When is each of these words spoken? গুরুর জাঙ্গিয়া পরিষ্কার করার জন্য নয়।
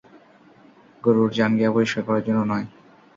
গুরুর 1.03 1.29
জাঙ্গিয়া 1.37 1.73
পরিষ্কার 1.75 2.03
করার 2.07 2.23
জন্য 2.27 2.39
নয়। 2.51 2.65